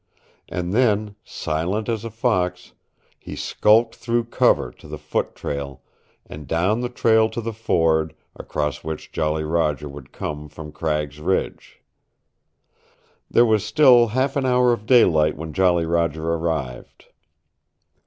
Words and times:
And 0.49 0.73
then, 0.73 1.15
silent 1.23 1.87
as 1.87 2.03
a 2.03 2.09
fox, 2.09 2.73
he 3.19 3.35
skulked 3.35 3.93
through 3.93 4.23
cover 4.23 4.71
to 4.71 4.87
the 4.87 4.97
foot 4.97 5.35
trail, 5.35 5.83
and 6.25 6.47
down 6.47 6.79
the 6.81 6.89
trail 6.89 7.29
to 7.29 7.39
the 7.39 7.53
ford, 7.53 8.15
across 8.35 8.83
which 8.83 9.11
Jolly 9.11 9.43
Roger 9.43 9.87
would 9.87 10.11
come 10.11 10.49
from 10.49 10.71
Cragg's 10.71 11.19
Ridge. 11.19 11.83
There 13.29 13.45
was 13.45 13.63
still 13.63 14.07
half 14.07 14.35
an 14.35 14.43
hour 14.47 14.73
of 14.73 14.87
daylight 14.87 15.37
when 15.37 15.53
Jolly 15.53 15.85
Roger 15.85 16.27
arrived. 16.33 17.05